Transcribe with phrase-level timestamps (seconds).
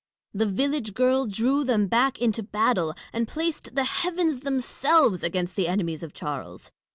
[0.33, 5.67] The village girl drew them back into battle, and placed the heavens themselves against the
[5.67, 6.71] enemies of Charles.